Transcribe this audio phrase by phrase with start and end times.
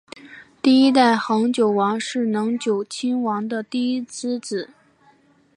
[0.63, 4.71] 第一代恒久王是能久亲王的第一子。